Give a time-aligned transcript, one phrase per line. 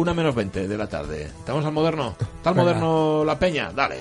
[0.00, 1.24] una menos 20 de la tarde.
[1.24, 2.16] ¿Estamos al moderno?
[2.18, 3.70] ¿Está al moderno la peña?
[3.74, 3.98] Dale.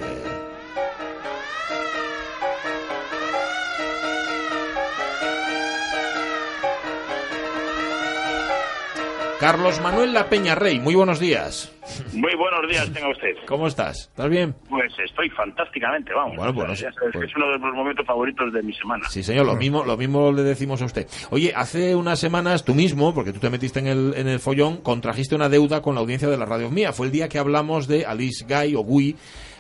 [9.40, 11.72] Carlos Manuel La Peña Rey, muy buenos días.
[12.14, 13.32] Muy buenos días, tenga usted.
[13.48, 14.10] ¿Cómo estás?
[14.10, 14.56] ¿Estás bien?
[14.70, 16.36] Pues estoy fantásticamente, vamos.
[16.38, 19.08] Bueno, bueno, ya sabes pues- que es uno de los momentos favoritos de mi semana.
[19.10, 21.08] Sí, señor, lo mismo, lo mismo le decimos a usted.
[21.32, 24.78] Oye, hace unas semanas tú mismo, porque tú te metiste en el, en el follón,
[24.78, 26.94] contrajiste una deuda con la audiencia de la radio mía.
[26.94, 29.16] Fue el día que hablamos de Alice Guy o Guy,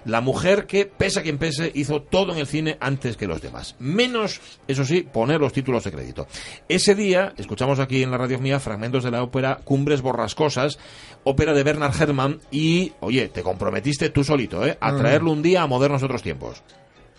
[0.05, 3.41] la mujer que, pese a quien pese, hizo todo en el cine antes que los
[3.41, 3.75] demás.
[3.79, 6.25] Menos, eso sí, poner los títulos de crédito.
[6.69, 10.79] Ese día, escuchamos aquí en la radio mía fragmentos de la ópera Cumbres Borrascosas,
[11.25, 12.18] ópera de Bernard Herrmann,
[12.51, 14.77] y, oye, te comprometiste tú solito, ¿eh?
[14.79, 16.63] A traerlo un día a modernos otros tiempos.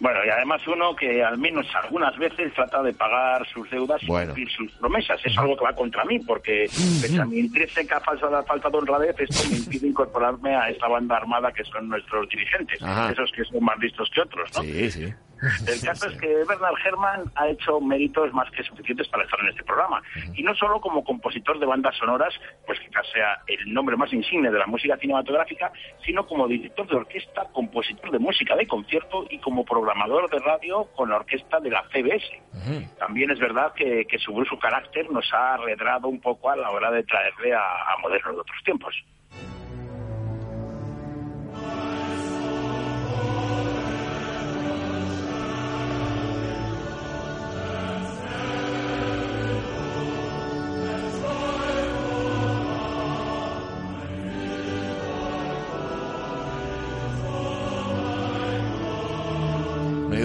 [0.01, 4.25] Bueno, y además uno que al menos algunas veces trata de pagar sus deudas Bueno.
[4.25, 5.21] y cumplir sus promesas.
[5.23, 6.65] Es algo que va contra mí, porque
[7.03, 11.17] pese a mi intrínseca falsa, falta de honradez, esto me impide incorporarme a esta banda
[11.19, 13.13] armada que son nuestros dirigentes, Ajá.
[13.13, 14.63] esos que son más listos que otros, ¿no?
[14.63, 15.15] Sí, sí.
[15.67, 19.49] El caso es que Bernard Herrmann ha hecho méritos más que suficientes para estar en
[19.49, 20.03] este programa.
[20.35, 22.35] Y no solo como compositor de bandas sonoras,
[22.67, 25.73] pues quizás sea el nombre más insigne de la música cinematográfica,
[26.05, 30.85] sino como director de orquesta, compositor de música de concierto y como programador de radio
[30.95, 32.97] con la orquesta de la CBS.
[32.99, 36.71] También es verdad que, que su brusco carácter nos ha arredrado un poco a la
[36.71, 38.95] hora de traerle a, a modernos de otros tiempos.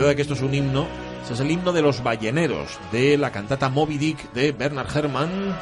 [0.06, 0.86] De que esto es un himno.
[1.24, 5.56] Ese es el himno de los balleneros, de la cantata Moby Dick de Bernard Herrmann.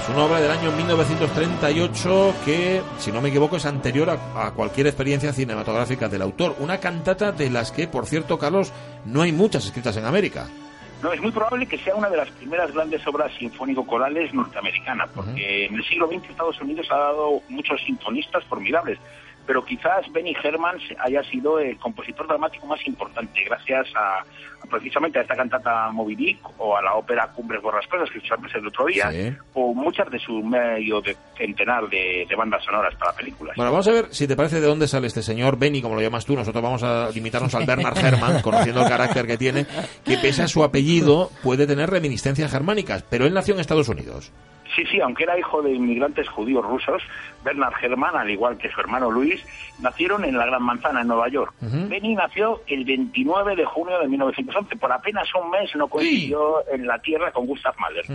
[0.00, 4.52] Es una obra del año 1938 que, si no me equivoco, es anterior a, a
[4.52, 6.54] cualquier experiencia cinematográfica del autor.
[6.60, 8.72] Una cantata de las que, por cierto, Carlos,
[9.04, 10.46] no hay muchas escritas en América.
[11.02, 15.66] No, es muy probable que sea una de las primeras grandes obras sinfónico-corales norteamericanas, porque
[15.66, 19.00] en el siglo XX Estados Unidos ha dado muchos sinfonistas formidables,
[19.46, 25.18] pero quizás Benny Herman haya sido el compositor dramático más importante, gracias a, a precisamente
[25.18, 28.86] a esta cantata Moby Dick o a la ópera Cumbres Borrascosas que escuchamos el otro
[28.86, 29.32] día, Sí.
[29.54, 33.56] o muchas de su medio de centenar de, de bandas sonoras para películas.
[33.56, 36.00] Bueno, vamos a ver si te parece de dónde sale este señor Benny, como lo
[36.00, 36.34] llamas tú.
[36.34, 39.66] Nosotros vamos a limitarnos al Bernard Herrmann, conociendo el carácter que tiene,
[40.04, 44.30] que pese a su apellido puede tener reminiscencias germánicas, pero él nació en Estados Unidos.
[44.74, 47.02] Sí, sí, aunque era hijo de inmigrantes judíos rusos,
[47.44, 49.44] Bernard Herrmann, al igual que su hermano Luis,
[49.80, 51.54] nacieron en la Gran Manzana, en Nueva York.
[51.60, 54.76] Benny nació el 29 de junio de 1911.
[54.76, 58.06] Por apenas un mes no coincidió en la tierra con Gustav Mahler.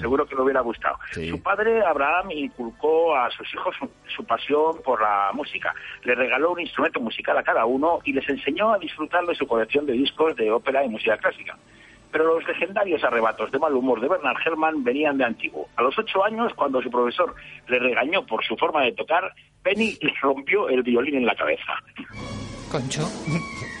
[0.00, 0.98] Seguro que le hubiera gustado.
[1.12, 1.28] Sí.
[1.28, 5.74] Su padre, Abraham, inculcó a sus hijos su, su pasión por la música.
[6.04, 9.46] Le regaló un instrumento musical a cada uno y les enseñó a disfrutar de su
[9.46, 11.56] colección de discos de ópera y música clásica.
[12.10, 15.68] Pero los legendarios arrebatos de mal humor de Bernard Herrmann venían de antiguo.
[15.76, 17.34] A los ocho años, cuando su profesor
[17.68, 19.32] le regañó por su forma de tocar,
[19.62, 21.74] Benny le rompió el violín en la cabeza.
[22.70, 23.02] Concho.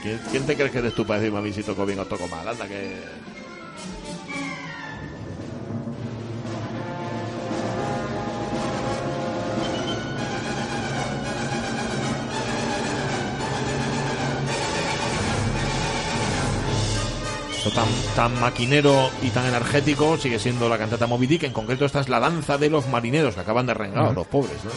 [0.02, 2.06] ¿Quién, quién te crees que eres tú para decirme a mí si toco bien o
[2.06, 2.46] toco mal?
[2.46, 3.37] Anda que...
[17.70, 21.44] Tan, tan maquinero y tan energético sigue siendo la cantata Moby Dick.
[21.44, 24.64] En concreto, esta es la danza de los marineros que acaban de rengar, los pobres.
[24.64, 24.70] ¿no?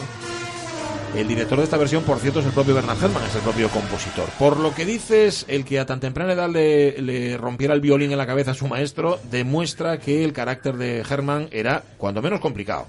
[1.18, 3.68] El director de esta versión, por cierto, es el propio Bernard Herrmann, es el propio
[3.68, 4.24] compositor.
[4.38, 8.12] Por lo que dices, el que a tan temprana edad le, le rompiera el violín
[8.12, 12.40] en la cabeza a su maestro, demuestra que el carácter de Herrmann era, cuando menos,
[12.40, 12.86] complicado.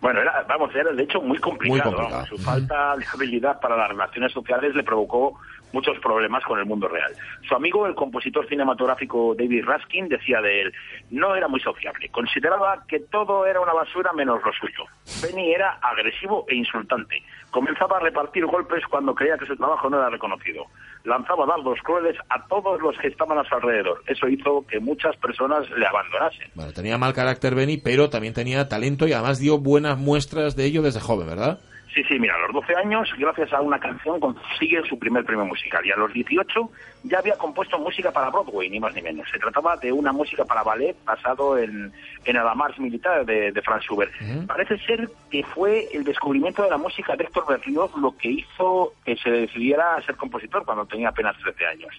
[0.00, 1.90] Bueno, era, vamos, era de hecho muy complicado.
[1.90, 2.24] Muy complicado.
[2.24, 2.28] vamos.
[2.28, 5.38] Su falta de habilidad para las relaciones sociales le provocó
[5.72, 7.12] muchos problemas con el mundo real.
[7.48, 10.72] Su amigo, el compositor cinematográfico David Raskin, decía de él,
[11.10, 12.08] no era muy sociable.
[12.10, 14.84] Consideraba que todo era una basura menos lo suyo.
[15.22, 17.22] Benny era agresivo e insultante.
[17.50, 20.66] Comenzaba a repartir golpes cuando creía que su trabajo no era reconocido.
[21.04, 24.02] Lanzaba dardos crueles a todos los que estaban a su alrededor.
[24.06, 26.50] Eso hizo que muchas personas le abandonasen.
[26.54, 30.64] Bueno, tenía mal carácter Benny, pero también tenía talento y además dio buenas muestras de
[30.64, 31.60] ello desde joven, ¿verdad?
[31.94, 35.44] Sí, sí, mira, a los 12 años, gracias a una canción, consigue su primer premio
[35.44, 35.84] musical.
[35.84, 36.70] Y a los 18
[37.02, 39.28] ya había compuesto música para Broadway, ni más ni menos.
[39.30, 41.92] Se trataba de una música para ballet basado en,
[42.24, 44.10] en marche militar de, de Franz Schubert.
[44.46, 48.94] Parece ser que fue el descubrimiento de la música de Héctor Berlioz lo que hizo
[49.04, 51.94] que se decidiera a ser compositor cuando tenía apenas 13 años.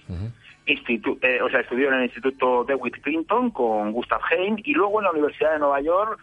[0.65, 4.99] Institu- eh, o sea, estudió en el Instituto DeWitt Clinton con Gustav Heim y luego
[5.01, 6.19] en la Universidad de Nueva York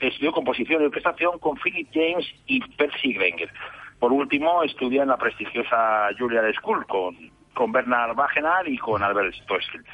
[0.00, 3.50] estudió composición y orquestación con Philip James y Percy Wenger.
[3.98, 7.16] Por último, estudia en la prestigiosa Juilliard School con,
[7.54, 9.84] con Bernard Wagener y con Albert Stoessel.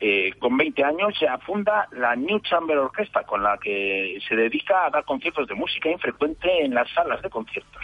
[0.00, 4.86] Eh, con 20 años ya funda la New Chamber Orchestra, con la que se dedica
[4.86, 7.82] a dar conciertos de música infrecuente en las salas de conciertos.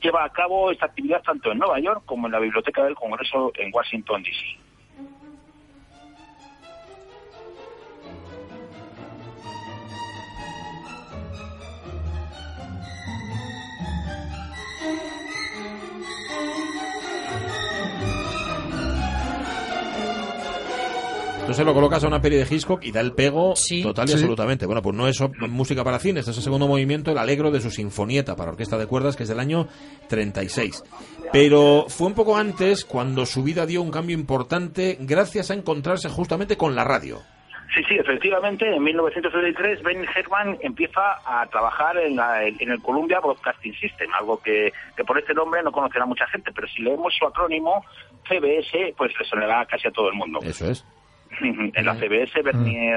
[0.00, 3.50] Lleva a cabo esta actividad tanto en Nueva York como en la Biblioteca del Congreso
[3.56, 4.57] en Washington, D.C.
[21.58, 24.64] Entonces lo colocas a una peli de Hitchcock y da el pego total y absolutamente.
[24.64, 27.60] Bueno, pues no es música para cine, este es el segundo movimiento, el alegro de
[27.60, 29.66] su sinfonieta para orquesta de cuerdas, que es del año
[30.08, 30.84] 36.
[31.32, 36.08] Pero fue un poco antes cuando su vida dio un cambio importante gracias a encontrarse
[36.08, 37.22] justamente con la radio.
[37.74, 42.20] Sí, sí, efectivamente, en 1933 Ben Herman empieza a trabajar en,
[42.60, 46.52] en, el Columbia Broadcasting System, algo que, que, por este nombre no conocerá mucha gente,
[46.54, 47.84] pero si leemos su acrónimo,
[48.28, 50.38] CBS, pues le sonará casi a todo el mundo.
[50.42, 50.86] Eso es.
[51.40, 52.44] En la CBS, mm.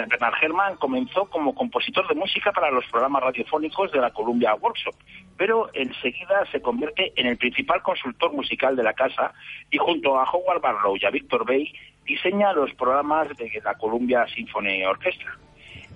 [0.10, 4.95] Bernard Herrmann comenzó como compositor de música para los programas radiofónicos de la Columbia Workshop,
[5.38, 9.33] pero enseguida se convierte en el principal consultor musical de la casa
[9.69, 11.72] y junto a Howard Barlow y a Victor Bay
[12.06, 15.38] diseña los programas de la Columbia Symphony Orchestra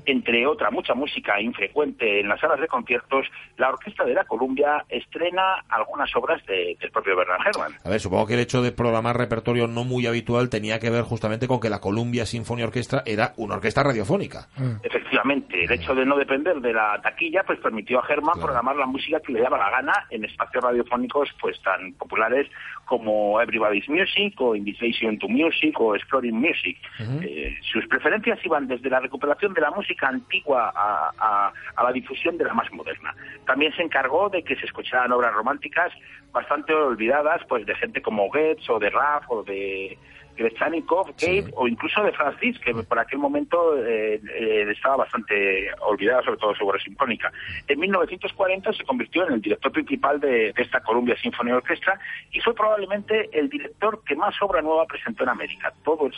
[0.05, 3.25] entre otra mucha música infrecuente en las salas de conciertos,
[3.57, 7.73] la Orquesta de la Columbia estrena algunas obras del propio Bernard Herrmann.
[7.83, 11.03] A ver, supongo que el hecho de programar repertorio no muy habitual tenía que ver
[11.03, 14.47] justamente con que la Columbia Symphony Orchestra era una orquesta radiofónica.
[14.57, 14.77] Mm.
[14.83, 18.85] Efectivamente, el hecho de no depender de la taquilla pues permitió a Herrmann programar la
[18.85, 22.47] música que le daba la gana en espacios radiofónicos pues tan populares
[22.85, 26.77] como Everybody's Music o Invitation to Music o Exploring Music.
[27.21, 31.51] Eh, sus preferencias iban desde la recuperación de la música antigua a,
[31.83, 33.13] la difusión de la más moderna.
[33.45, 35.91] También se encargó de que se escucharan obras románticas
[36.31, 39.97] bastante olvidadas, pues de gente como Goetz o de Raff o de
[40.35, 46.23] Grechanikov, Gabe o incluso de Francis, que por aquel momento eh, eh, estaba bastante olvidada,
[46.23, 47.31] sobre todo su obra sinfónica.
[47.67, 51.99] En 1940 se convirtió en el director principal de, esta Columbia Symphony Orchestra
[52.31, 56.09] y fue probablemente el director que más obra nueva presentó en América todo,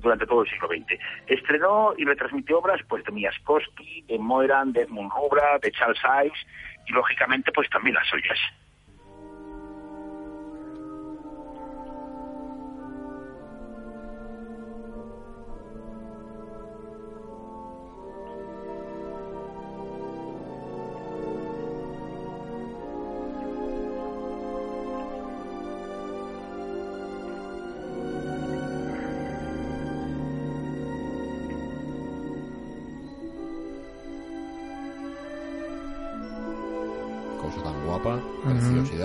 [0.00, 1.00] durante todo el siglo XX.
[1.26, 6.46] Estrenó y retransmitió obras pues de Miaskowski, de Moeran, de Edmund Rubra, de Charles Ives
[6.86, 8.38] y lógicamente pues también las suyas.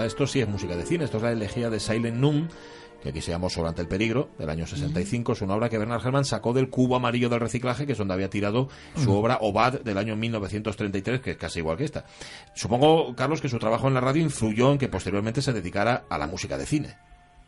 [0.06, 2.50] Esto sí es música de cine, esto es la elegía de Silent Noon,
[3.02, 5.34] que aquí se llamó Sobre el peligro, del año 65.
[5.34, 8.14] Es una obra que Bernard Herrmann sacó del cubo amarillo del reciclaje, que es donde
[8.14, 12.06] había tirado su obra Obad del año 1933, que es casi igual que esta.
[12.54, 16.18] Supongo, Carlos, que su trabajo en la radio influyó en que posteriormente se dedicara a
[16.18, 16.96] la música de cine.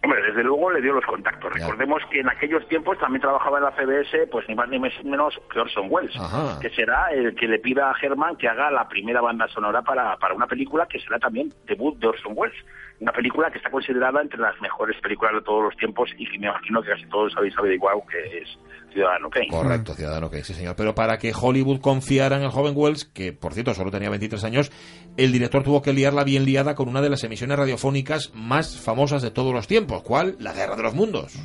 [0.05, 1.51] Hombre, desde luego le dio los contactos.
[1.51, 5.41] Recordemos que en aquellos tiempos también trabajaba en la CBS, pues ni más ni menos
[5.51, 6.15] que Orson Welles,
[6.61, 10.15] que será el que le pida a Herman que haga la primera banda sonora para,
[10.17, 12.55] para una película que será también debut de Orson Welles.
[12.99, 16.37] Una película que está considerada entre las mejores películas de todos los tiempos y que
[16.37, 18.59] me imagino que casi todos habéis igual que es
[18.95, 19.47] Ciudadano Kane.
[19.49, 20.75] Correcto, Ciudadano Kane, sí señor.
[20.77, 24.41] Pero para que Hollywood confiara en el joven Wells, que por cierto solo tenía 23
[24.45, 24.71] años,
[25.17, 29.21] el director tuvo que liarla bien liada con una de las emisiones radiofónicas más famosas
[29.21, 30.01] de todos los tiempos.
[30.01, 30.37] ¿Cuál?
[30.39, 31.35] La Guerra de los Mundos.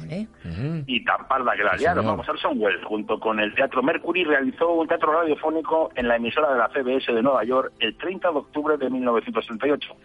[0.87, 2.07] Y tan parda que la liaron.
[2.07, 6.53] Vamos, Orson Welles, junto con el Teatro Mercury, realizó un teatro radiofónico en la emisora
[6.53, 9.97] de la CBS de Nueva York el 30 de octubre de 1938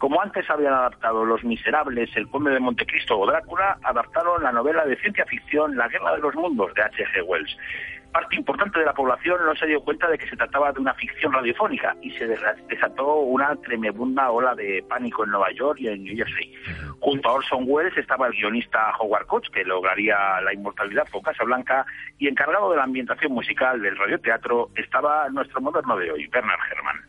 [0.00, 4.86] como antes habían adaptado Los Miserables, El Conde de Montecristo o Drácula, adaptaron la novela
[4.86, 7.22] de ciencia ficción La Guerra de los Mundos de H.G.
[7.26, 7.54] Wells.
[8.10, 10.94] Parte importante de la población no se dio cuenta de que se trataba de una
[10.94, 16.02] ficción radiofónica y se desató una tremenda ola de pánico en Nueva York y en
[16.02, 16.54] New Jersey.
[17.00, 21.44] Junto a Orson Welles estaba el guionista Howard Koch, que lograría la inmortalidad por Casa
[21.44, 21.84] Blanca,
[22.18, 27.04] y encargado de la ambientación musical del radioteatro estaba nuestro moderno de hoy, Bernard Herrmann.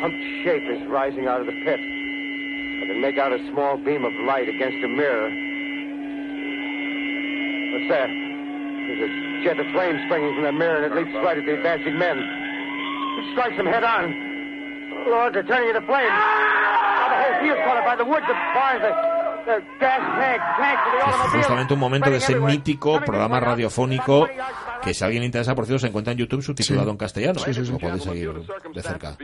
[0.00, 1.80] Humped shape is rising out of the pit.
[1.80, 5.28] I can make out a small beam of light against a mirror.
[7.72, 8.08] What's that?
[8.08, 9.10] There's a
[9.44, 12.18] jet of flame springing from the mirror, and it leaps right at the advancing men.
[12.18, 14.12] It strikes them head on.
[15.08, 16.12] Lord, they're turning into flames.
[16.12, 19.15] Now the whole field's caught up by the woods, the barns, the
[21.32, 24.28] justamente un momento de ese mítico programa radiofónico
[24.82, 27.40] que si a alguien le interesa, por cierto, se encuentra en YouTube subtitulado en castellano.
[27.46, 27.52] ¿eh?
[27.52, 28.32] Lo podéis seguir
[28.72, 29.16] de cerca.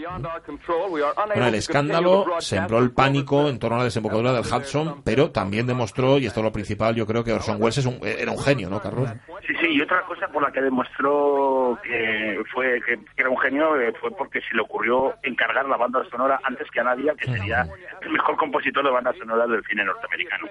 [1.26, 5.66] Bueno, el escándalo sembró el pánico en torno a la desembocadura del Hudson, pero también
[5.66, 8.38] demostró, y esto es lo principal, yo creo que Orson Welles es un, era un
[8.38, 9.10] genio, ¿no, Carlos?
[9.46, 13.80] Sí, sí, y otra cosa por la que demostró que fue que, era un genio
[13.80, 17.26] eh, fue porque se le ocurrió encargar la banda sonora antes que a nadie, que
[17.26, 17.66] sería
[18.00, 20.46] el mejor compositor de banda sonora del cine norteamericano.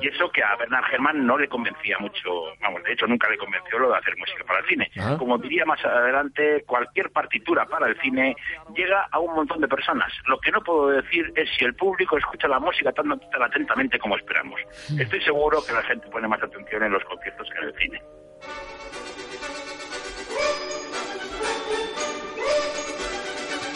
[0.00, 3.38] Y eso que a Bernard Herrmann no le convencía mucho, vamos, de hecho nunca le
[3.38, 4.90] convenció lo de hacer música para el cine.
[4.98, 5.16] Ah.
[5.18, 8.36] Como diría más adelante, cualquier partitura para el cine
[8.74, 10.12] llega a un montón de personas.
[10.26, 13.98] Lo que no puedo decir es si el público escucha la música tan, tan atentamente
[13.98, 14.60] como esperamos.
[14.98, 18.02] Estoy seguro que la gente pone más atención en los conciertos que en el cine.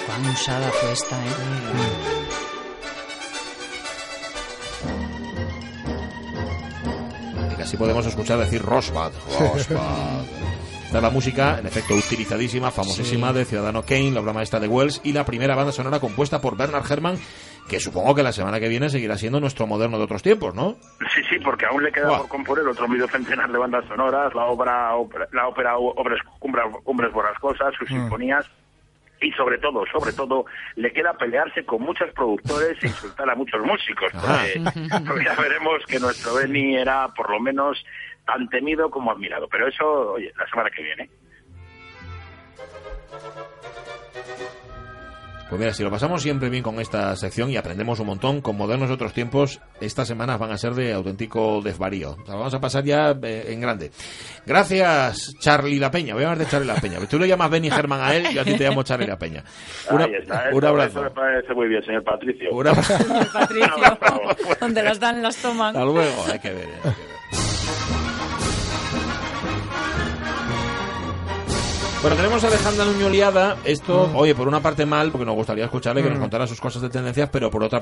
[0.06, 1.30] Cuán usada fue esta, ¿eh?
[7.52, 9.12] Y casi podemos escuchar decir Rosbad.
[9.38, 10.24] Rosbad.
[10.90, 14.66] Esta es la música, en efecto, utilizadísima, famosísima de Ciudadano Kane, la obra maestra de
[14.66, 17.16] Wells, y la primera banda sonora compuesta por Bernard Herrmann,
[17.68, 20.76] que supongo que la semana que viene seguirá siendo nuestro moderno de otros tiempos, ¿no?
[21.14, 22.18] Sí, sí, porque aún le queda Buah.
[22.18, 26.64] por componer otro medio centenar de bandas sonoras, la obra, ópera- la ópera Obras, Cumbres,
[26.84, 28.44] Cumbres Borrascosas, sus sinfonías.
[29.22, 33.60] Y sobre todo, sobre todo, le queda pelearse con muchos productores e insultar a muchos
[33.62, 34.10] músicos.
[34.12, 34.62] Porque,
[35.06, 37.84] porque ya veremos que nuestro Benny era, por lo menos,
[38.24, 39.46] tan temido como admirado.
[39.48, 41.10] Pero eso, oye, la semana que viene.
[45.50, 48.56] Pues mira, si lo pasamos siempre bien con esta sección y aprendemos un montón, con
[48.56, 52.12] modernos de otros tiempos, estas semanas van a ser de auténtico desvarío.
[52.22, 53.90] O sea, vamos a pasar ya eh, en grande.
[54.46, 56.14] Gracias, Charlie La Peña.
[56.14, 56.98] Voy a hablar de Charlie La Peña.
[57.08, 59.42] Tú le llamas Benny Germán a él, yo a ti te llamo Charlie La Peña.
[59.90, 61.00] Una- Ahí está, un abrazo.
[61.00, 62.50] Eso me parece muy bien, señor Patricio.
[62.52, 62.94] Un abrazo.
[63.32, 65.68] Patricio, donde las dan, las toman.
[65.76, 66.24] Hasta luego.
[66.32, 66.68] Hay que ver.
[66.84, 67.09] hay que ver.
[72.02, 73.58] Bueno, tenemos a Alejandra Nuño Liada.
[73.62, 76.80] Esto, oye, por una parte mal, porque nos gustaría escucharle que nos contara sus cosas
[76.80, 77.78] de tendencias, pero por otra